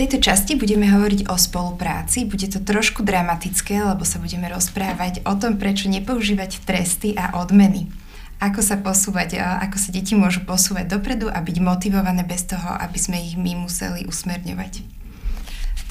[0.00, 2.24] tejto časti budeme hovoriť o spolupráci.
[2.24, 7.92] Bude to trošku dramatické, lebo sa budeme rozprávať o tom, prečo nepoužívať tresty a odmeny.
[8.40, 12.96] Ako sa posúvať, ako sa deti môžu posúvať dopredu a byť motivované bez toho, aby
[12.96, 14.80] sme ich my museli usmerňovať.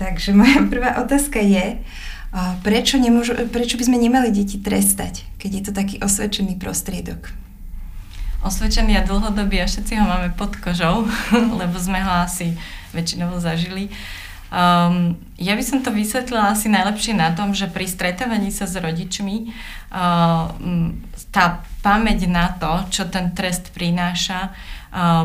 [0.02, 1.78] Takže moja prvá otázka je,
[2.66, 7.49] prečo, nemôžu, prečo by sme nemali deti trestať, keď je to taký osvedčený prostriedok?
[8.40, 11.08] Osvedčený a dlhodobý a všetci ho máme pod kožou,
[11.62, 12.56] lebo sme ho asi
[12.96, 13.92] väčšinou zažili.
[14.50, 18.74] Um, ja by som to vysvetlila asi najlepšie na tom, že pri stretávaní sa s
[18.74, 19.54] rodičmi
[19.94, 20.50] uh,
[21.30, 24.79] tá pamäť na to, čo ten trest prináša, uh,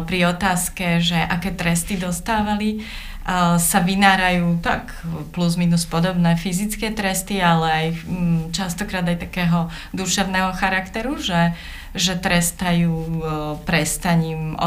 [0.05, 4.93] pri otázke, že aké tresty dostávali, uh, sa vynárajú tak
[5.33, 11.57] plus minus podobné fyzické tresty, ale aj um, častokrát aj takého duševného charakteru, že
[11.95, 13.19] že trestajú e,
[13.63, 14.59] prestaním,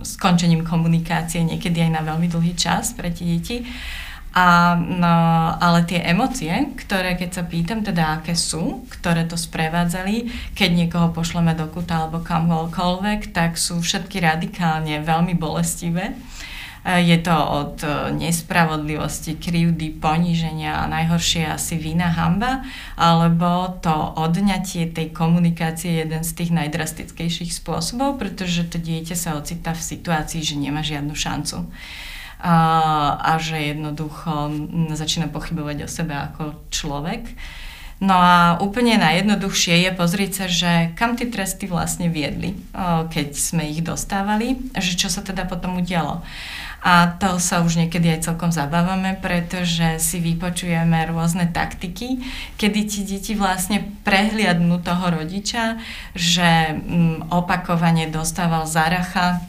[0.00, 3.68] skončením komunikácie niekedy aj na veľmi dlhý čas pre tie deti.
[4.30, 5.14] A, no,
[5.58, 11.10] ale tie emócie, ktoré keď sa pýtam, teda aké sú, ktoré to sprevádzali, keď niekoho
[11.10, 16.14] pošleme do kuta alebo kamkoľvek, tak sú všetky radikálne veľmi bolestivé.
[16.86, 22.62] E, je to od e, nespravodlivosti, krivdy, poníženia a najhoršie asi vina, hamba,
[22.94, 29.34] alebo to odňatie tej komunikácie je jeden z tých najdrastickejších spôsobov, pretože to dieťa sa
[29.34, 31.66] ocitá v situácii, že nemá žiadnu šancu.
[32.40, 34.48] A, že jednoducho
[34.96, 37.28] začína pochybovať o sebe ako človek.
[38.00, 42.56] No a úplne najjednoduchšie je pozrieť sa, že kam tie tresty vlastne viedli,
[43.12, 46.24] keď sme ich dostávali, že čo sa teda potom udialo.
[46.80, 52.24] A to sa už niekedy aj celkom zabávame, pretože si vypočujeme rôzne taktiky,
[52.56, 55.76] kedy ti deti vlastne prehliadnú toho rodiča,
[56.16, 59.44] že mm, opakovane dostával zaracha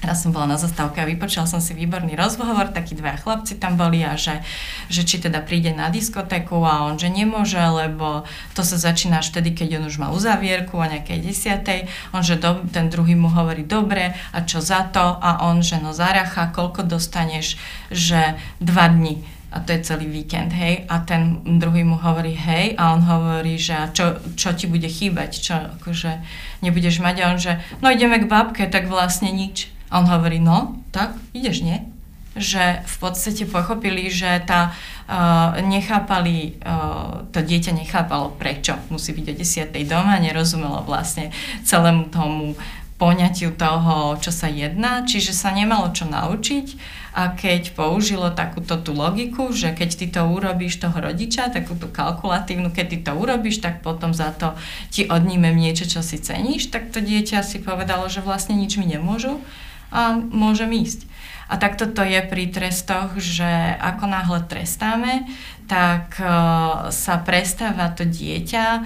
[0.00, 3.76] Raz som bola na zastávke a vypočula som si výborný rozhovor, takí dva chlapci tam
[3.76, 4.40] boli a že,
[4.88, 8.24] že či teda príde na diskotéku a on, že nemôže, lebo
[8.56, 11.80] to sa začína až vtedy, keď on už má uzavierku o nejakej desiatej.
[12.16, 15.20] On, že do, ten druhý mu hovorí dobre a čo za to?
[15.20, 17.60] A on, že no zaracha, koľko dostaneš,
[17.92, 19.20] že dva dni?
[19.52, 22.78] A to je celý víkend, hej, a ten druhý mu hovorí hej.
[22.78, 26.22] A on hovorí, že čo, čo ti bude chýbať, čo akože
[26.64, 27.16] nebudeš mať?
[27.20, 29.68] A on, že no ideme k babke, tak vlastne nič.
[29.90, 31.82] A on hovorí, no, tak, ideš, nie?
[32.38, 39.26] Že v podstate pochopili, že tá uh, nechápali, uh, to dieťa nechápalo, prečo musí byť
[39.26, 39.90] o 10.
[39.90, 41.34] doma, nerozumelo vlastne
[41.66, 42.54] celému tomu
[43.00, 48.92] poňatiu toho, čo sa jedná, čiže sa nemalo čo naučiť a keď použilo takúto tú
[48.94, 53.82] logiku, že keď ty to urobíš toho rodiča, takúto kalkulatívnu, keď ty to urobíš, tak
[53.82, 54.54] potom za to
[54.92, 58.86] ti odnímem niečo, čo si ceníš, tak to dieťa si povedalo, že vlastne nič mi
[58.86, 59.40] nemôžu
[59.90, 61.10] a môžem ísť.
[61.50, 65.26] A takto to je pri trestoch, že ako náhle trestáme,
[65.66, 66.26] tak e,
[66.94, 68.80] sa prestáva to dieťa e,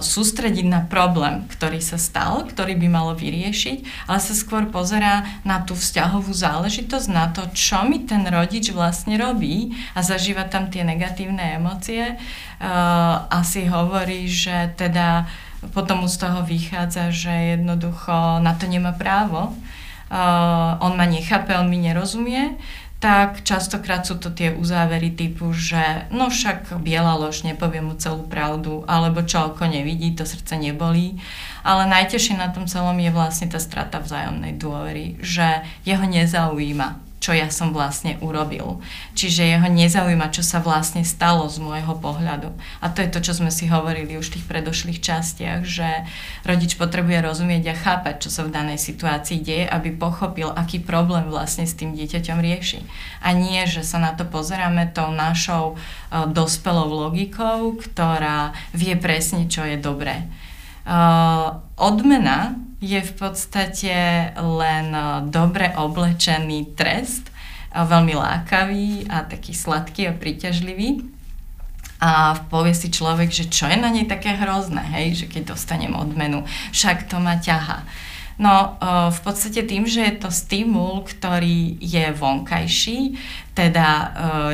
[0.00, 5.64] sústrediť na problém, ktorý sa stal, ktorý by malo vyriešiť, ale sa skôr pozerá na
[5.64, 10.84] tú vzťahovú záležitosť, na to, čo mi ten rodič vlastne robí a zažíva tam tie
[10.84, 12.16] negatívne emócie e,
[13.28, 15.24] a si hovorí, že teda
[15.72, 19.56] potom z toho vychádza, že jednoducho na to nemá právo
[20.12, 22.60] uh, on ma nechápe, on mi nerozumie,
[23.02, 28.22] tak častokrát sú to tie uzávery typu, že no však biela lož, nepoviem mu celú
[28.30, 31.18] pravdu, alebo čo oko nevidí, to srdce nebolí.
[31.66, 37.30] Ale najtežšie na tom celom je vlastne tá strata vzájomnej dôvery, že jeho nezaujíma čo
[37.30, 38.82] ja som vlastne urobil.
[39.14, 42.50] Čiže jeho nezaujíma, čo sa vlastne stalo z môjho pohľadu.
[42.82, 45.86] A to je to, čo sme si hovorili už v tých predošlých častiach, že
[46.42, 51.30] rodič potrebuje rozumieť a chápať, čo sa v danej situácii deje, aby pochopil, aký problém
[51.30, 52.82] vlastne s tým dieťaťom rieši.
[53.22, 59.46] A nie, že sa na to pozeráme tou našou uh, dospelou logikou, ktorá vie presne,
[59.46, 60.26] čo je dobré.
[60.82, 63.94] Uh, odmena je v podstate
[64.34, 67.30] len e, dobre oblečený trest,
[67.72, 71.08] veľmi lákavý a taký sladký a príťažlivý.
[72.02, 75.94] A povie si človek, že čo je na nej také hrozné, hej, že keď dostanem
[75.94, 76.42] odmenu,
[76.74, 77.86] však to ma ťaha.
[78.42, 78.68] No e,
[79.14, 83.14] v podstate tým, že je to stimul, ktorý je vonkajší,
[83.54, 84.06] teda e,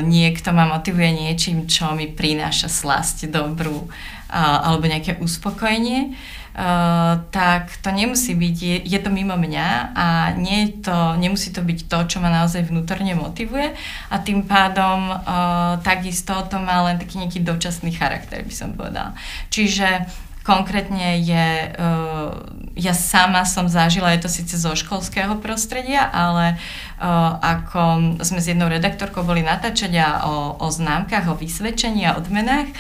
[0.05, 3.89] niekto ma motivuje niečím, čo mi prináša slasť dobrú
[4.29, 6.13] alebo nejaké uspokojenie,
[7.33, 10.07] tak to nemusí byť, je, to mimo mňa a
[10.37, 13.73] nie je to, nemusí to byť to, čo ma naozaj vnútorne motivuje
[14.13, 15.17] a tým pádom
[15.81, 19.17] takisto to má len taký nejaký dočasný charakter, by som povedala.
[19.49, 20.05] Čiže
[20.49, 22.33] konkrétne je, uh,
[22.73, 28.49] ja sama som zažila, je to síce zo školského prostredia, ale uh, ako sme s
[28.49, 32.73] jednou redaktorkou boli natáčať a o, o známkach, o vysvedčení a odmenách,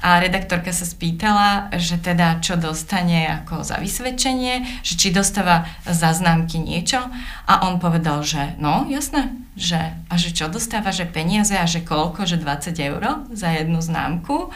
[0.00, 6.16] a redaktorka sa spýtala, že teda čo dostane ako za vysvedčenie, že či dostáva za
[6.16, 7.04] známky niečo
[7.44, 9.28] a on povedal, že no jasné,
[9.60, 9.76] že
[10.08, 13.02] a že čo dostáva, že peniaze a že koľko, že 20 eur
[13.36, 14.48] za jednu známku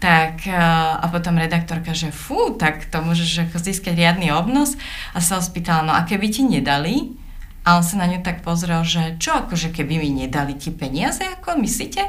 [0.00, 4.80] tak a potom redaktorka, že fú, tak to môžeš získať riadny obnos
[5.12, 7.12] a sa ho spýtala, no a keby ti nedali?
[7.68, 11.20] A on sa na ňu tak pozrel, že čo akože keby mi nedali ti peniaze,
[11.20, 12.00] ako myslíte?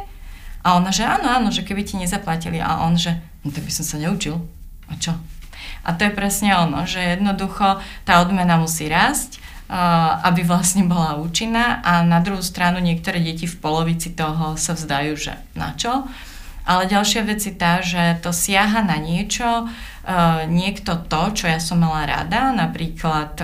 [0.64, 2.64] A ona, že áno, áno, že keby ti nezaplatili.
[2.64, 4.40] A on, že no tak by som sa neučil.
[4.88, 5.12] A čo?
[5.84, 9.44] A to je presne ono, že jednoducho tá odmena musí rásť,
[10.24, 15.12] aby vlastne bola účinná a na druhú stranu niektoré deti v polovici toho sa vzdajú,
[15.18, 16.08] že na čo.
[16.66, 19.66] Ale ďalšia vec je tá, že to siaha na niečo,
[20.50, 23.38] niekto to, čo ja som mala rada, napríklad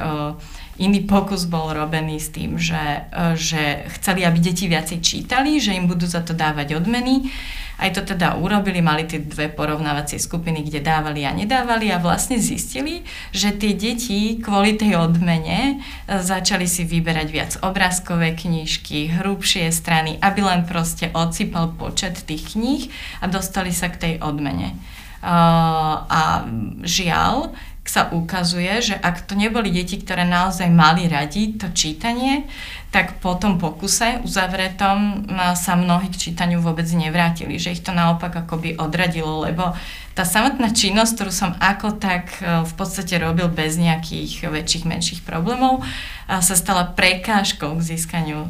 [0.78, 5.74] Iný pokus bol robený s tým, že, e, že chceli, aby deti viacej čítali, že
[5.74, 7.34] im budú za to dávať odmeny.
[7.78, 12.42] Aj to teda urobili, mali tie dve porovnávacie skupiny, kde dávali a nedávali a vlastne
[12.42, 19.74] zistili, že tie deti kvôli tej odmene e, začali si vyberať viac obrázkové knižky, hrubšie
[19.74, 24.78] strany, aby len proste odsypal počet tých kníh a dostali sa k tej odmene.
[25.18, 26.46] Uh, a
[26.86, 27.58] žiaľ,
[27.88, 32.46] sa ukazuje, že ak to neboli deti, ktoré naozaj mali radi to čítanie,
[32.92, 35.28] tak po tom pokuse uzavretom
[35.60, 39.76] sa mnohí k čítaniu vôbec nevrátili, že ich to naopak akoby odradilo, lebo
[40.18, 45.22] tá samotná činnosť, ktorú som ako tak e, v podstate robil bez nejakých väčších, menších
[45.22, 45.86] problémov,
[46.26, 48.50] sa stala prekážkou k získaniu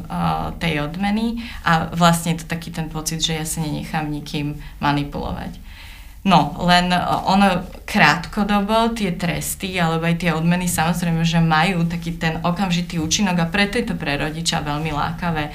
[0.64, 5.60] tej odmeny a vlastne je to taký ten pocit, že ja sa nenechám nikým manipulovať.
[6.26, 12.18] No, len e, ono krátkodobo tie tresty alebo aj tie odmeny samozrejme, že majú taký
[12.18, 15.54] ten okamžitý účinok a preto je to pre rodiča veľmi lákavé.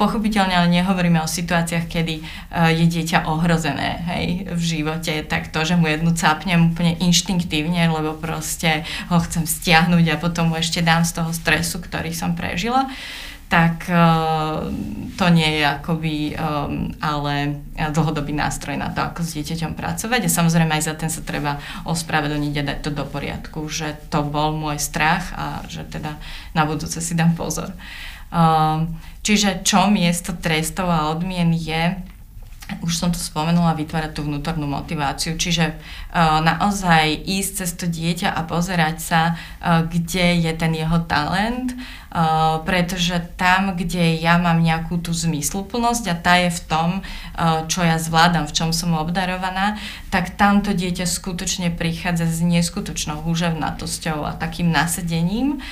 [0.00, 5.60] Pochopiteľne ale nehovoríme o situáciách, kedy uh, je dieťa ohrozené hej, v živote, tak to,
[5.60, 10.80] že mu jednu cápnem úplne inštinktívne, lebo proste ho chcem stiahnuť a potom mu ešte
[10.80, 12.88] dám z toho stresu, ktorý som prežila.
[12.88, 14.70] Uh, tak uh,
[15.18, 20.30] to nie je akoby um, ale dlhodobý nástroj na to, ako s dieťaťom pracovať a
[20.30, 24.54] samozrejme aj za ten sa treba ospravedlniť a dať to do poriadku, že to bol
[24.54, 26.14] môj strach a že teda
[26.54, 27.74] na budúce si dám pozor.
[28.30, 28.94] Um,
[29.26, 31.98] čiže čo miesto trestov a odmien je
[32.78, 35.34] už som to spomenula, vytvárať tú vnútornú motiváciu.
[35.34, 35.74] Čiže
[36.16, 42.58] naozaj ísť cez to dieťa a pozerať sa, uh, kde je ten jeho talent, uh,
[42.66, 46.90] pretože tam, kde ja mám nejakú tú zmysluplnosť a tá je v tom,
[47.70, 49.78] čo ja zvládam, v čom som obdarovaná,
[50.12, 55.62] tak tamto dieťa skutočne prichádza s neskutočnou húževnatosťou a takým nasedením.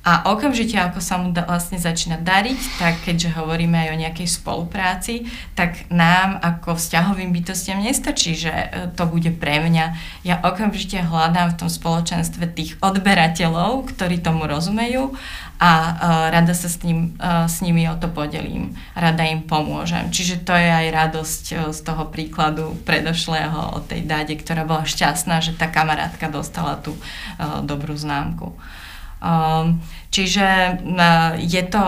[0.00, 4.28] A okamžite, ako sa mu da, vlastne začína dariť, tak keďže hovoríme aj o nejakej
[4.32, 8.50] spolupráci, tak nám ako vzťahovým bytostiam nestačí, že
[8.96, 9.98] to bude pre mňa.
[10.22, 15.18] Ja okamžite hľadám v tom spoločenstve tých odberateľov, ktorí tomu rozumejú
[15.60, 15.92] a uh,
[16.32, 18.78] rada sa s, ním, uh, s nimi o to podelím.
[18.94, 20.08] Rada im pomôžem.
[20.08, 24.88] Čiže to je aj radosť uh, z toho príkladu predošlého o tej dáde, ktorá bola
[24.88, 28.56] šťastná, že tá kamarátka dostala tú uh, dobrú známku.
[29.20, 31.82] Um, čiže uh, je to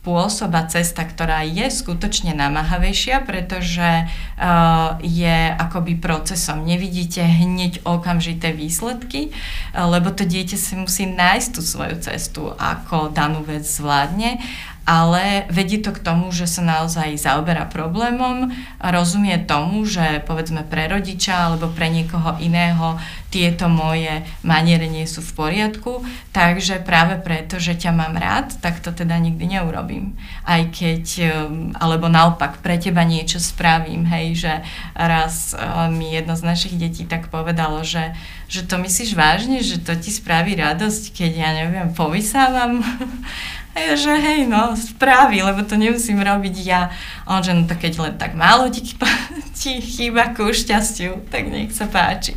[0.00, 6.64] spôsob a cesta, ktorá je skutočne namáhavejšia, pretože uh, je akoby procesom.
[6.64, 13.12] Nevidíte hneď okamžité výsledky, uh, lebo to dieťa si musí nájsť tú svoju cestu, ako
[13.12, 14.40] danú vec zvládne
[14.88, 20.88] ale vedie to k tomu, že sa naozaj zaoberá problémom, rozumie tomu, že povedzme pre
[20.90, 22.98] rodiča alebo pre niekoho iného
[23.30, 26.02] tieto moje maniere nie sú v poriadku,
[26.34, 30.18] takže práve preto, že ťa mám rád, tak to teda nikdy neurobím.
[30.42, 34.52] Aj keď, um, alebo naopak, pre teba niečo spravím, hej, že
[34.98, 38.18] raz um, mi jedno z našich detí tak povedalo, že,
[38.50, 42.82] že to myslíš vážne, že to ti spraví radosť, keď ja neviem, povysávam
[43.70, 46.90] A ja, že hej, no, správy, lebo to nemusím robiť ja.
[47.22, 48.82] A on, že no tak keď len tak málo ti,
[49.58, 52.34] ti chýba ku šťastiu, tak nech sa páči.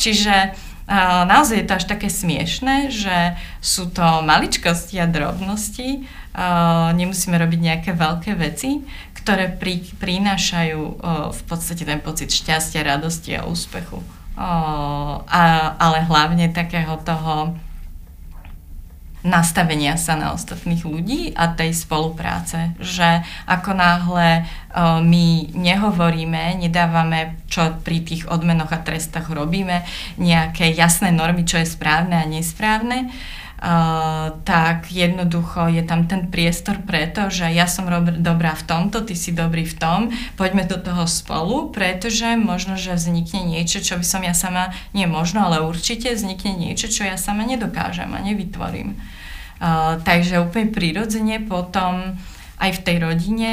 [0.00, 0.56] Čiže
[1.28, 6.04] naozaj je to až také smiešné, že sú to maličkosti a drobnosti,
[6.96, 8.84] nemusíme robiť nejaké veľké veci,
[9.16, 10.82] ktoré pri, prinášajú
[11.32, 14.04] v podstate ten pocit šťastia, radosti a úspechu.
[15.80, 17.56] Ale hlavne takého toho
[19.24, 22.76] nastavenia sa na ostatných ľudí a tej spolupráce.
[22.76, 29.82] Že ako náhle uh, my nehovoríme, nedávame, čo pri tých odmenoch a trestách robíme,
[30.20, 33.10] nejaké jasné normy, čo je správne a nesprávne,
[33.64, 39.00] Uh, tak jednoducho je tam ten priestor preto, že ja som rob- dobrá v tomto,
[39.00, 40.00] ty si dobrý v tom,
[40.36, 45.08] poďme do toho spolu, pretože možno, že vznikne niečo, čo by som ja sama, nie
[45.08, 49.00] možno, ale určite vznikne niečo, čo ja sama nedokážem a nevytvorím.
[50.04, 52.20] Takže úplne prirodzene potom
[52.60, 53.50] aj v tej rodine,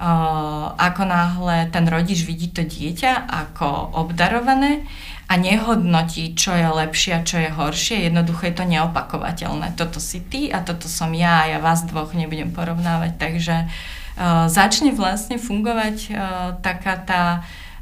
[0.00, 4.88] uh, ako náhle ten rodič vidí to dieťa ako obdarované,
[5.30, 8.10] a nehodnotí, čo je lepšie a čo je horšie.
[8.10, 9.78] Jednoducho je to neopakovateľné.
[9.78, 13.14] Toto si ty a toto som ja a ja vás dvoch nebudem porovnávať.
[13.14, 16.18] Takže uh, začne vlastne fungovať uh,
[16.58, 17.22] taká tá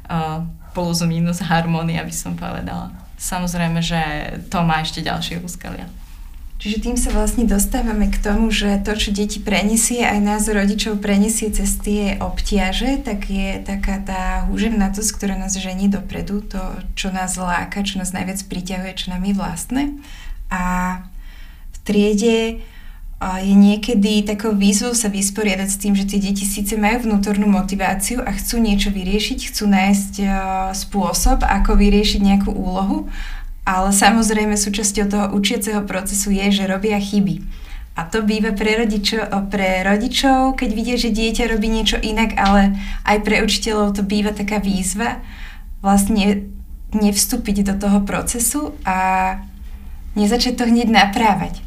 [0.05, 0.45] uh,
[0.77, 2.93] plus minus harmónia, by som povedala.
[3.17, 4.01] Samozrejme, že
[4.53, 5.89] to má ešte ďalšie úskalia.
[6.59, 10.99] Čiže tým sa vlastne dostávame k tomu, že to, čo deti prenesie, aj nás rodičov
[10.99, 16.59] prenesie cez tie obtiaže, tak je taká tá húževnatosť, ktorá nás žení dopredu, to,
[16.99, 19.83] čo nás láka, čo nás najviac priťahuje, čo nám je vlastné.
[20.51, 20.63] A
[21.71, 22.59] v triede
[23.19, 28.19] je niekedy takou výzvou sa vysporiadať s tým, že tie deti síce majú vnútornú motiváciu
[28.19, 30.13] a chcú niečo vyriešiť, chcú nájsť
[30.75, 33.07] spôsob, ako vyriešiť nejakú úlohu,
[33.69, 37.45] ale samozrejme súčasťou toho učiaceho procesu je, že robia chyby.
[37.93, 39.21] A to býva pre, rodičo,
[39.53, 42.73] pre rodičov, keď vidia, že dieťa robí niečo inak, ale
[43.05, 45.21] aj pre učiteľov to býva taká výzva
[45.85, 46.49] vlastne
[46.97, 49.37] nevstúpiť do toho procesu a
[50.17, 51.61] nezačať to hneď naprávať.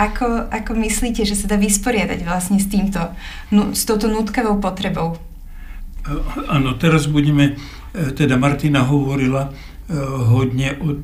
[0.00, 3.12] Ako, ako myslíte, že sa dá vysporiadať vlastne s týmto,
[3.52, 5.20] s touto nutkavou potrebou?
[6.48, 7.60] Áno, teraz budeme,
[7.94, 9.54] e, teda Martina hovorila
[10.30, 10.96] hodne o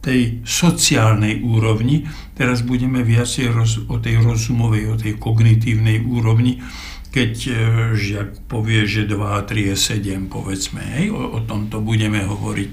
[0.00, 2.08] tej sociálnej úrovni.
[2.32, 6.64] Teraz budeme viacej roz, o tej rozumovej, o tej kognitívnej úrovni,
[7.10, 7.54] keď eh,
[7.94, 12.72] žiak povie, že 2 a 3 je 7, povedzme, hej, o, o tomto budeme hovoriť.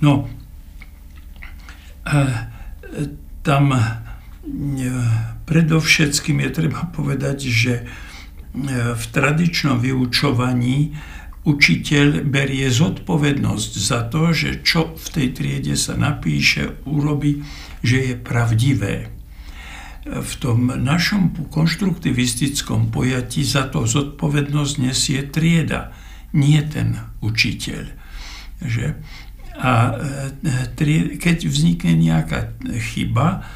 [0.00, 0.28] No,
[2.04, 2.20] e,
[3.40, 3.80] tam e,
[5.48, 7.84] predovšetkým je treba povedať, že e,
[8.92, 10.92] v tradičnom vyučovaní
[11.46, 17.46] učiteľ berie zodpovednosť za to, že čo v tej triede sa napíše, urobi,
[17.86, 19.14] že je pravdivé.
[20.06, 25.94] V tom našom konštruktivistickom pojatí za to zodpovednosť nesie trieda,
[26.34, 27.94] nie ten učiteľ.
[28.62, 28.98] Že?
[29.56, 29.72] A
[30.74, 32.58] e, keď vznikne nejaká
[32.92, 33.46] chyba,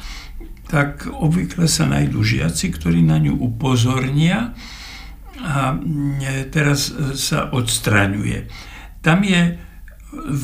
[0.71, 4.55] tak obvykle sa nájdú žiaci, ktorí na ňu upozornia,
[5.41, 8.45] a mm, teraz e, sa odstraňuje.
[9.01, 9.57] Tam je
[10.11, 10.43] v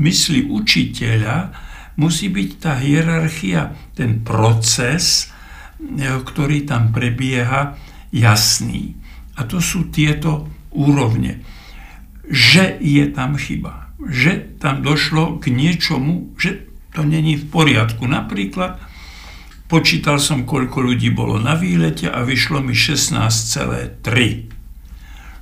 [0.00, 1.52] mysli učiteľa
[1.98, 5.28] musí byť tá hierarchia, ten proces,
[5.82, 7.74] e, ktorý tam prebieha,
[8.14, 8.94] jasný.
[9.36, 11.42] A to sú tieto úrovne.
[12.30, 13.90] Že je tam chyba.
[13.98, 18.06] Že tam došlo k niečomu, že to není v poriadku.
[18.06, 18.78] Napríklad
[19.68, 24.00] Počítal som, koľko ľudí bolo na výlete a vyšlo mi 16,3.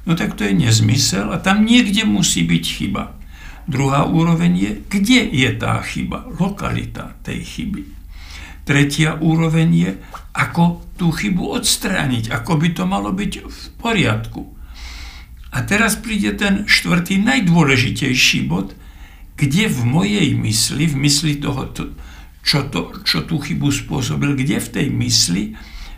[0.02, 3.14] No tak to je nezmysel a tam niekde musí byť chyba.
[3.70, 7.86] Druhá úroveň je, kde je tá chyba, lokalita tej chyby.
[8.66, 9.90] Tretia úroveň je,
[10.34, 14.42] ako tú chybu odstrániť, ako by to malo byť v poriadku.
[15.54, 18.74] A teraz príde ten štvrtý najdôležitejší bod,
[19.38, 21.70] kde v mojej mysli, v mysli toho
[22.46, 25.44] čo, to, čo tú chybu spôsobil, kde v tej mysli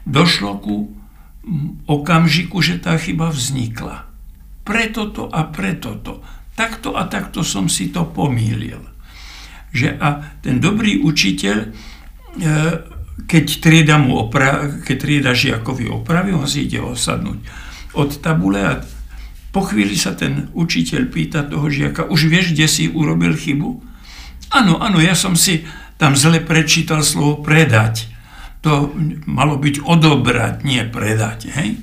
[0.09, 0.77] došlo ku
[1.85, 4.09] okamžiku, že tá chyba vznikla.
[4.65, 6.25] Preto to a preto to.
[6.57, 8.81] Takto a takto som si to pomýlil.
[9.77, 11.69] Že a ten dobrý učiteľ, e,
[13.29, 17.45] keď trieda, mu opra- keď trieda žiakovi opraví, on si ide osadnúť
[17.93, 18.81] od tabule a
[19.53, 23.81] po chvíli sa ten učiteľ pýta toho žiaka, už vieš, kde si urobil chybu?
[24.53, 25.65] Áno, áno, ja som si
[25.99, 28.07] tam zle prečítal slovo predať.
[28.63, 28.95] To
[29.27, 31.51] malo byť odobrať, nie predať.
[31.51, 31.83] Hej?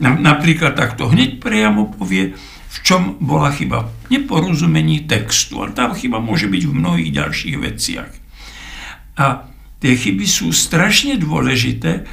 [0.00, 2.36] Napríklad takto hneď priamo povie,
[2.68, 3.88] v čom bola chyba.
[4.12, 8.12] Neporozumení textu, ale tá chyba môže byť v mnohých ďalších veciach.
[9.16, 9.48] A
[9.80, 12.04] tie chyby sú strašne dôležité,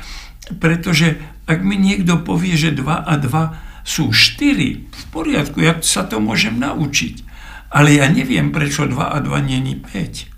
[0.64, 6.08] pretože ak mi niekto povie, že 2 a 2 sú 4, v poriadku, ja sa
[6.08, 7.28] to môžem naučiť.
[7.68, 10.33] Ale ja neviem, prečo 2 a 2 není 5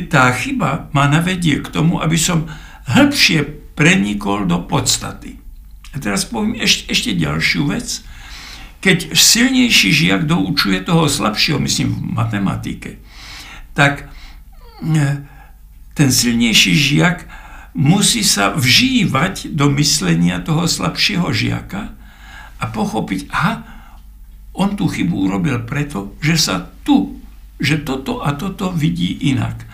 [0.00, 2.48] tá chyba ma navedie k tomu, aby som
[2.88, 3.44] hĺbšie
[3.76, 5.36] prenikol do podstaty.
[5.92, 8.00] A teraz poviem ešte, ešte ďalšiu vec.
[8.82, 12.90] Keď silnejší žiak doučuje toho slabšieho, myslím v matematike,
[13.76, 14.08] tak
[14.82, 15.22] e,
[15.92, 17.28] ten silnejší žiak
[17.76, 21.94] musí sa vžívať do myslenia toho slabšieho žiaka
[22.60, 23.54] a pochopiť, aha,
[24.52, 27.16] on tú chybu urobil preto, že sa tu,
[27.56, 29.71] že toto a toto vidí inak.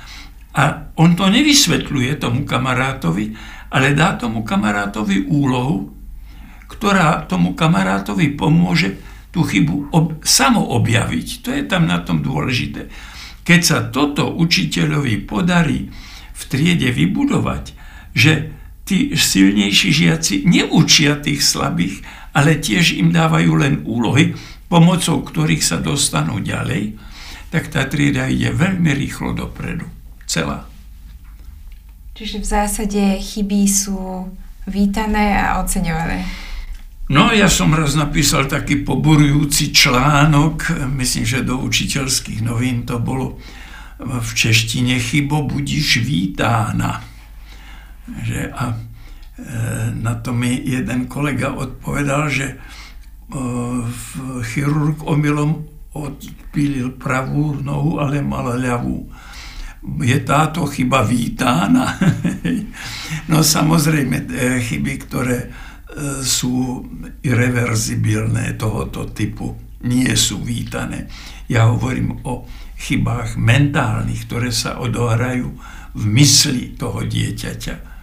[0.59, 3.31] A on to nevysvetľuje tomu kamarátovi,
[3.71, 5.95] ale dá tomu kamarátovi úlohu,
[6.67, 8.99] ktorá tomu kamarátovi pomôže
[9.31, 11.29] tú chybu ob- samo objaviť.
[11.47, 12.91] To je tam na tom dôležité.
[13.47, 15.95] Keď sa toto učiteľovi podarí
[16.35, 17.65] v triede vybudovať,
[18.13, 18.51] že
[18.83, 22.03] tí silnejší žiaci neučia tých slabých,
[22.35, 24.35] ale tiež im dávajú len úlohy,
[24.67, 26.99] pomocou ktorých sa dostanú ďalej,
[27.49, 29.98] tak tá trieda ide veľmi rýchlo dopredu.
[30.29, 30.69] Celá.
[32.13, 34.29] Čiže v zásade chyby sú
[34.69, 36.29] vítané a oceňované.
[37.09, 43.41] No, ja som raz napísal taký poburujúci článok, myslím, že do učiteľských novín to bolo
[43.99, 47.03] v češtine chybo budíš vítána.
[48.07, 48.77] Že a e,
[49.99, 52.57] na to mi jeden kolega odpovedal, že e,
[54.45, 55.67] chirurg omylom
[55.97, 59.09] odpílil pravú nohu, ale mal ľavú.
[59.83, 61.95] Je táto chyba vítána?
[63.31, 65.39] no samozrejme, e, chyby, ktoré
[66.23, 66.85] sú
[67.25, 69.57] irreverzibilné tohoto typu,
[69.87, 71.09] nie sú vítané.
[71.49, 72.45] Ja hovorím o
[72.79, 75.49] chybách mentálnych, ktoré sa odohrajú
[75.97, 77.98] v mysli toho dieťaťa.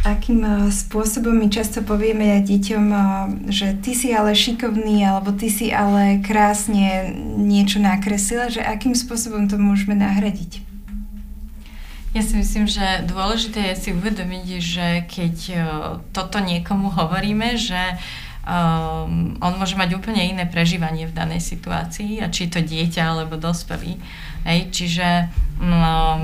[0.00, 3.04] Akým eh, spôsobom my často povieme deťom, eh,
[3.52, 9.44] že ty si ale šikovný, alebo ty si ale krásne niečo nakreslila, že akým spôsobom
[9.50, 10.70] to môžeme nahradiť?
[12.10, 15.56] Ja si myslím, že dôležité je si uvedomiť, že keď e,
[16.10, 17.78] toto niekomu hovoríme, že
[18.46, 23.36] um, on môže mať úplne iné prežívanie v danej situácii, a či to dieťa alebo
[23.36, 24.00] dospelý.
[24.48, 25.28] Hej, čiže
[25.60, 26.22] um,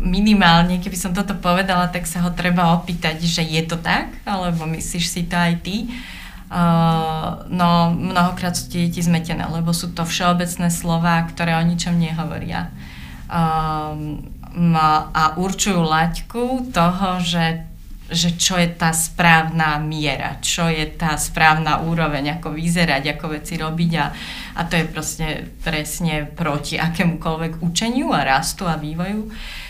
[0.00, 4.64] minimálne, keby som toto povedala, tak sa ho treba opýtať, že je to tak, alebo
[4.64, 5.84] myslíš si to aj ty.
[6.48, 11.92] Uh, no mnohokrát sú tie deti zmetené, lebo sú to všeobecné slova, ktoré o ničom
[12.00, 12.72] nehovoria.
[13.28, 14.24] Um,
[15.12, 17.67] a určujú laťku toho, že,
[18.08, 23.60] že čo je tá správna miera, čo je tá správna úroveň, ako vyzerať, ako veci
[23.60, 24.06] robiť a,
[24.56, 25.26] a to je proste
[25.60, 29.28] presne proti akémukoľvek učeniu a rastu a vývoju.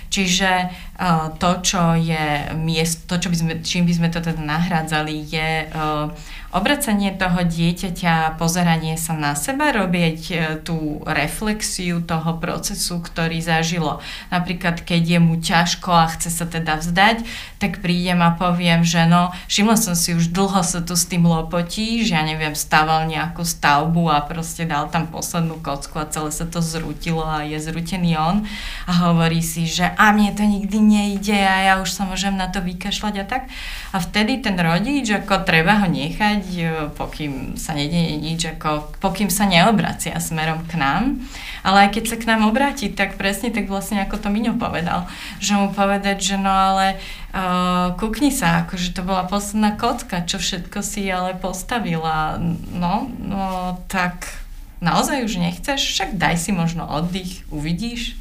[0.08, 0.50] Čiže
[0.96, 5.14] uh, to, čo je miest, to, čo by sme, čím by sme to teda nahrádzali,
[5.28, 6.08] je uh,
[6.48, 14.00] obracanie toho dieťaťa, pozeranie sa na seba, robiť e, tú reflexiu toho procesu, ktorý zažilo.
[14.32, 17.28] Napríklad, keď je mu ťažko a chce sa teda vzdať,
[17.60, 21.28] tak prídem a poviem, že no, všimla som si už dlho sa tu s tým
[21.28, 26.32] lopotí, že ja neviem, stával nejakú stavbu a proste dal tam poslednú kocku a celé
[26.32, 28.48] sa to zrutilo a je zrutený on
[28.88, 32.46] a hovorí si, že a mne to nikdy nejde a ja už sa môžem na
[32.46, 33.50] to vykašľať a tak.
[33.90, 36.62] A vtedy ten rodič, ako treba ho nechať, e,
[36.94, 41.18] pokým sa nedieje nič, ako pokým sa neobracia smerom k nám.
[41.66, 45.10] Ale aj keď sa k nám obráti, tak presne tak vlastne ako to Miňo povedal,
[45.42, 46.94] že mu povedať, že no ale
[47.34, 52.38] uh, kúkni sa, akože to bola posledná kocka, čo všetko si ale postavila.
[52.70, 54.30] No, no tak
[54.78, 58.14] naozaj už nechceš, však daj si možno oddych, uvidíš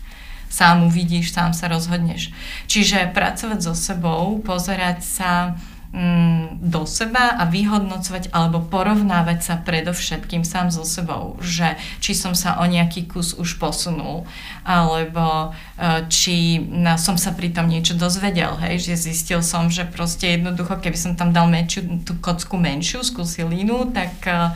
[0.49, 2.31] sám uvidíš, sám sa rozhodneš.
[2.65, 5.55] Čiže pracovať so sebou, pozerať sa
[5.87, 12.35] Mm, do seba a vyhodnocovať alebo porovnávať sa predovšetkým sám so sebou, že či som
[12.35, 14.27] sa o nejaký kus už posunul,
[14.67, 19.87] alebo e, či na, som sa pri tom niečo dozvedel, hej, že zistil som, že
[19.87, 24.51] proste jednoducho, keby som tam dal menšiu, tú kocku menšiu, skúsil inú, tak, e,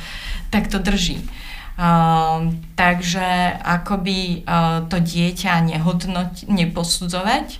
[0.51, 1.23] tak to drží.
[1.81, 7.57] Uh, takže akoby uh, to dieťa nehodnoť, neposudzovať,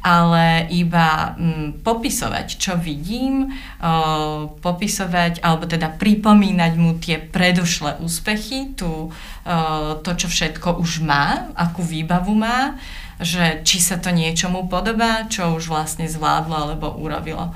[0.00, 8.72] ale iba mm, popisovať, čo vidím, uh, popisovať, alebo teda pripomínať mu tie predošlé úspechy,
[8.72, 12.80] tu, uh, to, čo všetko už má, akú výbavu má,
[13.20, 17.52] že či sa to niečomu podobá, čo už vlastne zvládlo alebo urobilo.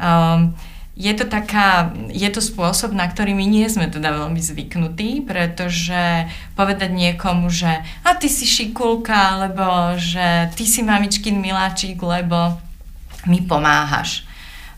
[0.00, 0.56] Um,
[0.96, 6.28] je to taká, je to spôsob, na ktorý my nie sme teda veľmi zvyknutí, pretože
[6.58, 7.70] povedať niekomu, že
[8.04, 12.58] a ty si šikulka, alebo že ty si mamičkin miláčik, lebo
[13.24, 14.29] mi pomáhaš.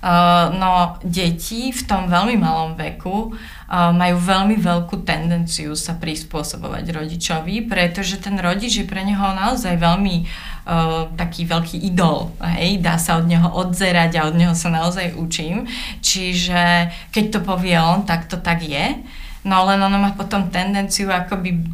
[0.03, 6.91] Uh, no, deti v tom veľmi malom veku uh, majú veľmi veľkú tendenciu sa prispôsobovať
[6.91, 12.35] rodičovi, pretože ten rodič je pre neho naozaj veľmi uh, taký veľký idol.
[12.43, 12.83] Hej?
[12.83, 15.71] Dá sa od neho odzerať a od neho sa naozaj učím.
[16.03, 18.99] Čiže keď to povie on, tak to tak je.
[19.43, 21.67] No len ono má potom tendenciu akoby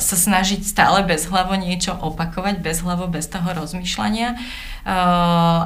[0.00, 4.40] sa snažiť stále bezhlavo niečo opakovať, bezhlavo, bez toho rozmýšľania.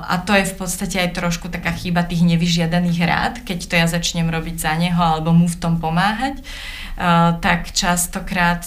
[0.02, 3.87] a to je v podstate aj trošku taká chyba tých nevyžiadaných rád, keď to ja
[3.87, 6.42] začnem robiť za neho alebo mu v tom pomáhať,
[7.40, 8.66] tak častokrát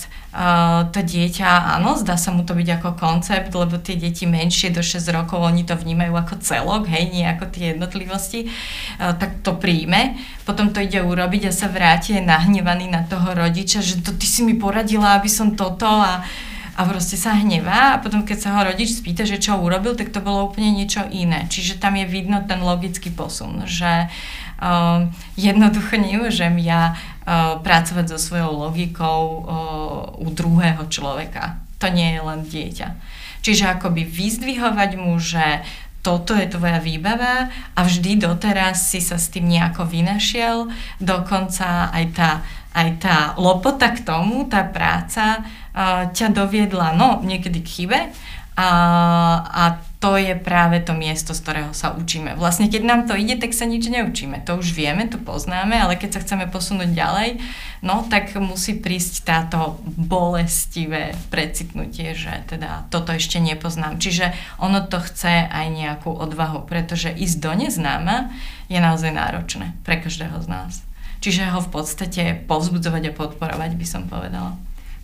[0.93, 4.85] to dieťa, áno, zdá sa mu to byť ako koncept, lebo tie deti menšie do
[4.85, 8.45] 6 rokov, oni to vnímajú ako celok, hej, nie ako tie jednotlivosti,
[9.01, 10.21] tak to príjme.
[10.45, 14.45] Potom to ide urobiť a sa vráti nahnevaný na toho rodiča, že to ty si
[14.45, 16.21] mi poradila, aby som toto a
[16.79, 20.15] a proste sa hnevá a potom keď sa ho rodič spýta, že čo urobil, tak
[20.15, 21.43] to bolo úplne niečo iné.
[21.51, 25.03] Čiže tam je vidno ten logický posun, že uh,
[25.35, 26.95] jednoducho nemôžem ja
[27.61, 29.41] pracovať so svojou logikou uh,
[30.17, 31.61] u druhého človeka.
[31.77, 32.87] To nie je len dieťa.
[33.45, 35.61] Čiže akoby vyzdvihovať mu, že
[35.99, 42.05] toto je tvoja výbava a vždy doteraz si sa s tým nejako vynašiel, dokonca aj
[42.15, 42.31] tá,
[42.71, 45.43] aj tá lopota k tomu, tá práca
[46.11, 47.99] ťa doviedla, no, niekedy k chybe
[48.55, 48.69] a,
[49.43, 49.63] a
[49.99, 52.39] to je práve to miesto, z ktorého sa učíme.
[52.39, 54.47] Vlastne keď nám to ide, tak sa nič neučíme.
[54.47, 57.43] To už vieme, to poznáme, ale keď sa chceme posunúť ďalej,
[57.83, 63.99] no tak musí prísť táto bolestivé precitnutie, že teda toto ešte nepoznám.
[63.99, 68.31] Čiže ono to chce aj nejakú odvahu, pretože ísť do neznáma
[68.71, 70.73] je naozaj náročné pre každého z nás.
[71.19, 74.55] Čiže ho v podstate povzbudzovať a podporovať by som povedala.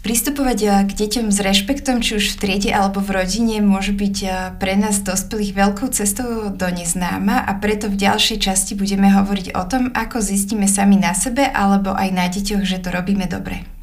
[0.06, 4.18] Pristupovať eh, k deťom s rešpektom, či už v triede alebo v rodine, môže byť
[4.22, 9.58] eh, pre nás dospelých veľkou cestou do neznáma a preto v ďalšej časti budeme hovoriť
[9.58, 13.75] o tom, ako zistíme sami na sebe alebo aj na deťoch, že to robíme dobre.